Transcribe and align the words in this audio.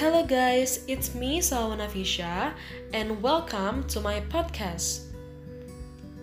Hello 0.00 0.24
guys, 0.24 0.80
it's 0.88 1.14
me 1.14 1.40
Salwa 1.44 1.76
Navisya 1.76 2.54
and 2.94 3.20
welcome 3.20 3.84
to 3.92 4.00
my 4.00 4.24
podcast. 4.32 5.12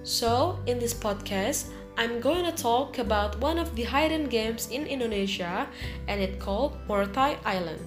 So, 0.02 0.58
in 0.66 0.80
this 0.80 0.96
podcast, 0.96 1.70
I'm 1.96 2.20
going 2.20 2.44
to 2.46 2.52
talk 2.52 2.98
about 2.98 3.40
one 3.40 3.60
of 3.60 3.76
the 3.76 3.84
hidden 3.84 4.30
games 4.30 4.70
in 4.72 4.88
Indonesia 4.88 5.70
and 6.08 6.20
it's 6.20 6.42
called 6.44 6.74
Morotai 6.90 7.38
Island. 7.46 7.78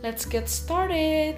Let's 0.00 0.24
get 0.24 0.48
started. 0.48 1.34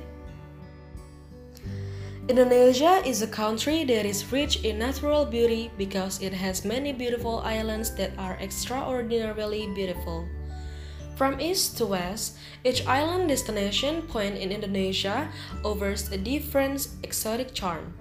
Indonesia 2.29 3.01
is 3.09 3.23
a 3.23 3.27
country 3.27 3.85
that 3.85 4.05
is 4.05 4.31
rich 4.31 4.69
in 4.69 4.81
natural 4.81 5.25
beauty 5.25 5.71
because 5.79 6.21
it 6.21 6.35
has 6.35 6.63
many 6.63 6.93
beautiful 6.93 7.41
islands 7.41 7.97
that 7.97 8.13
are 8.19 8.37
extraordinarily 8.37 9.65
beautiful. 9.73 10.29
From 11.15 11.41
east 11.41 11.79
to 11.79 11.87
west, 11.87 12.35
each 12.65 12.87
island 12.87 13.29
destination 13.29 14.03
point 14.03 14.35
in 14.37 14.51
Indonesia 14.51 15.31
offers 15.63 16.11
a 16.11 16.19
different 16.19 16.89
exotic 17.05 17.55
charm. 17.55 17.95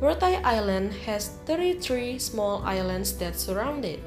Morotai 0.00 0.42
Island 0.44 0.92
has 1.06 1.28
33 1.46 2.18
small 2.18 2.62
islands 2.64 3.16
that 3.16 3.40
surround 3.40 3.84
it. 3.84 4.00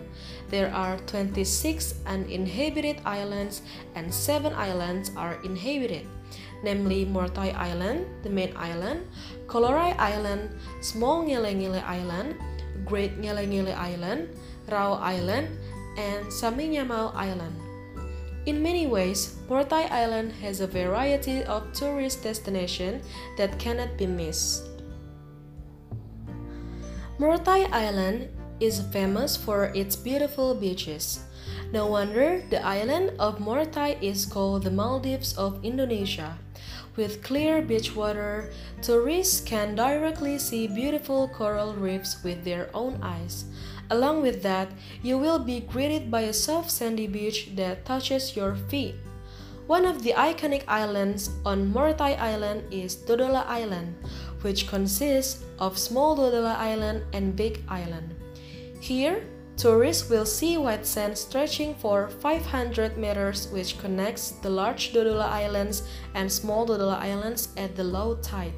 There 0.50 0.74
are 0.74 0.98
26 1.06 2.02
uninhabited 2.10 3.06
islands 3.06 3.62
and 3.94 4.10
7 4.10 4.50
islands 4.54 5.14
are 5.14 5.38
inhabited, 5.46 6.10
namely 6.66 7.06
Morotai 7.06 7.54
Island, 7.54 8.10
the 8.26 8.34
main 8.34 8.58
island, 8.58 9.06
Kolorai 9.46 9.94
Island, 10.02 10.50
Small 10.82 11.22
Ngele 11.22 11.86
Island, 11.86 12.34
Great 12.86 13.22
Ngele 13.22 13.78
Island, 13.78 14.34
Rao 14.66 14.98
Island, 14.98 15.54
and 16.02 16.26
Saminyamal 16.34 17.14
Island. 17.14 17.54
In 18.50 18.64
many 18.64 18.88
ways, 18.88 19.38
Morotai 19.46 19.86
Island 19.92 20.34
has 20.42 20.62
a 20.62 20.68
variety 20.68 21.46
of 21.46 21.70
tourist 21.78 22.24
destinations 22.26 23.06
that 23.38 23.60
cannot 23.62 23.94
be 24.02 24.08
missed. 24.10 24.66
Morotai 27.20 27.70
Island 27.70 28.32
is 28.60 28.82
famous 28.92 29.36
for 29.36 29.66
its 29.76 29.96
beautiful 29.96 30.54
beaches. 30.56 31.24
No 31.72 31.88
wonder 31.88 32.44
the 32.50 32.66
island 32.66 33.12
of 33.20 33.40
Morotai 33.40 34.02
is 34.02 34.26
called 34.26 34.64
the 34.64 34.72
Maldives 34.72 35.38
of 35.38 35.64
Indonesia. 35.64 36.38
With 36.96 37.24
clear 37.24 37.62
beach 37.62 37.96
water, 37.96 38.52
tourists 38.82 39.40
can 39.40 39.76
directly 39.76 40.38
see 40.38 40.68
beautiful 40.68 41.30
coral 41.30 41.74
reefs 41.74 42.24
with 42.24 42.44
their 42.44 42.70
own 42.74 43.00
eyes. 43.02 43.46
Along 43.90 44.22
with 44.22 44.44
that, 44.44 44.70
you 45.02 45.18
will 45.18 45.40
be 45.40 45.62
greeted 45.62 46.12
by 46.12 46.22
a 46.28 46.34
soft 46.34 46.70
sandy 46.70 47.08
beach 47.08 47.56
that 47.56 47.86
touches 47.86 48.36
your 48.36 48.56
feet. 48.56 48.96
One 49.66 49.86
of 49.86 50.04
the 50.04 50.14
iconic 50.14 50.64
islands 50.68 51.30
on 51.46 51.72
Morotai 51.72 52.20
Island 52.20 52.68
is 52.74 52.98
Dodola 52.98 53.46
Island, 53.46 53.96
which 54.42 54.68
consists 54.68 55.46
of 55.60 55.78
Small 55.78 56.18
Dodola 56.18 56.58
Island 56.58 57.06
and 57.14 57.36
Big 57.36 57.62
Island. 57.70 58.19
Here, 58.80 59.24
tourists 59.58 60.10
will 60.10 60.26
see 60.26 60.58
white 60.58 60.86
sand 60.86 61.18
stretching 61.18 61.76
for 61.76 62.08
500 62.08 62.98
meters 62.98 63.50
which 63.50 63.78
connects 63.78 64.32
the 64.32 64.50
large 64.50 64.94
Dodola 64.94 65.28
Islands 65.28 65.84
and 66.16 66.32
Small 66.32 66.66
Dodola 66.66 66.98
Islands 66.98 67.50
at 67.58 67.76
the 67.76 67.84
low 67.84 68.16
tide. 68.22 68.54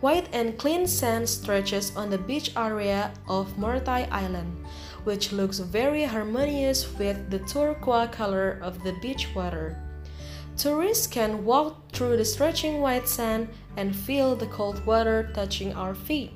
White 0.00 0.28
and 0.32 0.58
clean 0.58 0.86
sand 0.86 1.28
stretches 1.28 1.94
on 1.96 2.10
the 2.10 2.18
beach 2.18 2.52
area 2.56 3.12
of 3.28 3.56
Morotai 3.56 4.08
Island, 4.10 4.64
which 5.04 5.32
looks 5.32 5.58
very 5.58 6.04
harmonious 6.04 6.92
with 6.98 7.30
the 7.30 7.40
turquoise 7.40 8.10
color 8.10 8.58
of 8.62 8.82
the 8.82 8.92
beach 9.00 9.28
water. 9.34 9.76
Tourists 10.56 11.06
can 11.06 11.44
walk 11.44 11.92
through 11.92 12.16
the 12.16 12.24
stretching 12.24 12.80
white 12.80 13.08
sand 13.08 13.48
and 13.76 13.94
feel 13.94 14.36
the 14.36 14.46
cold 14.46 14.84
water 14.86 15.30
touching 15.34 15.74
our 15.74 15.94
feet. 15.94 16.32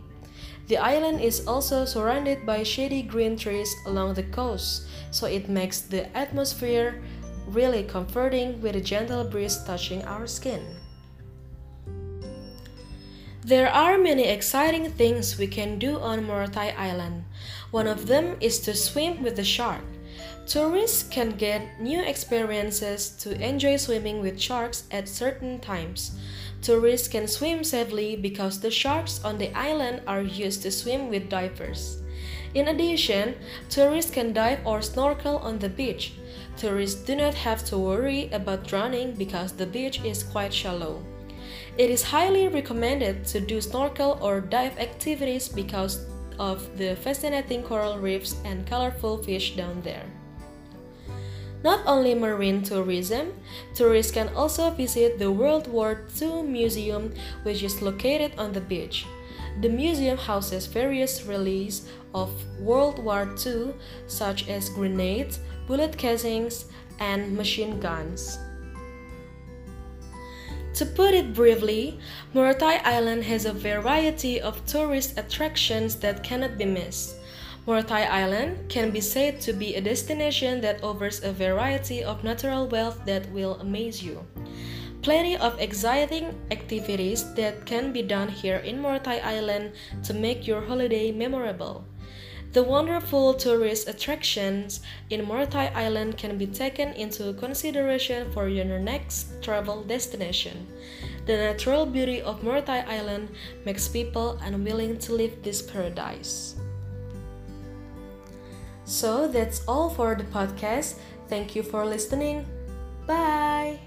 The 0.70 0.78
island 0.78 1.20
is 1.20 1.48
also 1.48 1.84
surrounded 1.84 2.46
by 2.46 2.62
shady 2.62 3.02
green 3.02 3.36
trees 3.36 3.74
along 3.86 4.14
the 4.14 4.22
coast, 4.22 4.86
so 5.10 5.26
it 5.26 5.48
makes 5.48 5.80
the 5.80 6.06
atmosphere 6.16 7.02
really 7.48 7.82
comforting 7.82 8.62
with 8.62 8.76
a 8.76 8.80
gentle 8.80 9.24
breeze 9.24 9.58
touching 9.64 10.04
our 10.04 10.28
skin. 10.28 10.62
There 13.42 13.68
are 13.68 13.98
many 13.98 14.28
exciting 14.28 14.92
things 14.92 15.36
we 15.36 15.48
can 15.48 15.76
do 15.80 15.98
on 15.98 16.24
Morotai 16.24 16.78
Island. 16.78 17.24
One 17.72 17.88
of 17.88 18.06
them 18.06 18.36
is 18.38 18.60
to 18.60 18.72
swim 18.72 19.24
with 19.24 19.34
the 19.34 19.42
shark. 19.42 19.82
Tourists 20.46 21.02
can 21.02 21.30
get 21.30 21.80
new 21.80 22.00
experiences 22.00 23.10
to 23.22 23.34
enjoy 23.42 23.76
swimming 23.76 24.20
with 24.20 24.40
sharks 24.40 24.84
at 24.92 25.08
certain 25.08 25.58
times. 25.58 26.12
Tourists 26.62 27.08
can 27.08 27.26
swim 27.26 27.64
safely 27.64 28.16
because 28.16 28.60
the 28.60 28.70
sharks 28.70 29.24
on 29.24 29.38
the 29.38 29.52
island 29.56 30.02
are 30.06 30.22
used 30.22 30.62
to 30.62 30.70
swim 30.70 31.08
with 31.08 31.30
divers. 31.30 32.02
In 32.52 32.68
addition, 32.68 33.36
tourists 33.70 34.10
can 34.10 34.32
dive 34.32 34.58
or 34.66 34.82
snorkel 34.82 35.38
on 35.38 35.58
the 35.58 35.68
beach. 35.68 36.14
Tourists 36.56 37.00
do 37.02 37.16
not 37.16 37.34
have 37.34 37.64
to 37.66 37.78
worry 37.78 38.28
about 38.32 38.66
drowning 38.66 39.14
because 39.14 39.52
the 39.52 39.66
beach 39.66 40.04
is 40.04 40.22
quite 40.22 40.52
shallow. 40.52 41.02
It 41.78 41.88
is 41.88 42.02
highly 42.02 42.48
recommended 42.48 43.24
to 43.26 43.40
do 43.40 43.60
snorkel 43.60 44.18
or 44.20 44.40
dive 44.40 44.78
activities 44.78 45.48
because 45.48 46.04
of 46.38 46.76
the 46.76 46.96
fascinating 46.96 47.62
coral 47.62 47.98
reefs 47.98 48.36
and 48.44 48.66
colorful 48.66 49.22
fish 49.22 49.56
down 49.56 49.80
there. 49.82 50.04
Not 51.62 51.80
only 51.86 52.14
marine 52.14 52.62
tourism, 52.62 53.34
tourists 53.74 54.12
can 54.12 54.28
also 54.34 54.70
visit 54.70 55.18
the 55.18 55.30
World 55.30 55.68
War 55.68 56.06
II 56.20 56.42
Museum, 56.42 57.12
which 57.42 57.62
is 57.62 57.82
located 57.82 58.32
on 58.38 58.52
the 58.52 58.60
beach. 58.60 59.06
The 59.60 59.68
museum 59.68 60.16
houses 60.16 60.66
various 60.66 61.22
relics 61.24 61.82
of 62.14 62.30
World 62.58 62.98
War 63.04 63.28
II, 63.44 63.74
such 64.06 64.48
as 64.48 64.70
grenades, 64.70 65.40
bullet 65.66 65.98
casings, 65.98 66.64
and 66.98 67.36
machine 67.36 67.78
guns. 67.78 68.38
To 70.74 70.86
put 70.86 71.12
it 71.12 71.34
briefly, 71.34 71.98
Morotai 72.34 72.80
Island 72.84 73.24
has 73.24 73.44
a 73.44 73.52
variety 73.52 74.40
of 74.40 74.64
tourist 74.64 75.18
attractions 75.18 75.96
that 75.96 76.22
cannot 76.22 76.56
be 76.56 76.64
missed. 76.64 77.19
Morotai 77.66 78.08
Island 78.08 78.68
can 78.68 78.90
be 78.90 79.00
said 79.00 79.40
to 79.42 79.52
be 79.52 79.74
a 79.74 79.80
destination 79.80 80.60
that 80.62 80.82
offers 80.82 81.22
a 81.22 81.32
variety 81.32 82.02
of 82.02 82.24
natural 82.24 82.66
wealth 82.66 83.04
that 83.04 83.30
will 83.32 83.56
amaze 83.60 84.02
you. 84.02 84.26
Plenty 85.02 85.36
of 85.36 85.58
exciting 85.60 86.34
activities 86.50 87.32
that 87.34 87.64
can 87.66 87.92
be 87.92 88.02
done 88.02 88.28
here 88.28 88.58
in 88.58 88.82
Morotai 88.82 89.24
Island 89.24 89.72
to 90.04 90.14
make 90.14 90.46
your 90.46 90.60
holiday 90.60 91.12
memorable. 91.12 91.84
The 92.52 92.62
wonderful 92.62 93.34
tourist 93.34 93.88
attractions 93.88 94.80
in 95.08 95.24
Morotai 95.24 95.72
Island 95.72 96.18
can 96.18 96.36
be 96.36 96.46
taken 96.46 96.92
into 96.94 97.32
consideration 97.34 98.30
for 98.32 98.48
your 98.48 98.78
next 98.78 99.40
travel 99.40 99.84
destination. 99.84 100.66
The 101.26 101.36
natural 101.36 101.86
beauty 101.86 102.20
of 102.20 102.42
Morotai 102.42 102.88
Island 102.88 103.30
makes 103.64 103.86
people 103.86 104.36
unwilling 104.42 104.98
to 104.98 105.12
leave 105.12 105.42
this 105.42 105.62
paradise. 105.62 106.59
So 108.90 109.28
that's 109.28 109.62
all 109.68 109.88
for 109.88 110.16
the 110.16 110.24
podcast. 110.34 110.98
Thank 111.28 111.54
you 111.54 111.62
for 111.62 111.86
listening. 111.86 112.44
Bye. 113.06 113.78